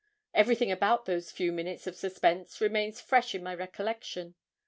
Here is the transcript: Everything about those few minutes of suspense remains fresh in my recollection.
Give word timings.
Everything 0.33 0.71
about 0.71 1.05
those 1.05 1.31
few 1.31 1.51
minutes 1.51 1.85
of 1.85 1.95
suspense 1.95 2.59
remains 2.59 2.99
fresh 2.99 3.35
in 3.35 3.43
my 3.43 3.53
recollection. 3.53 4.33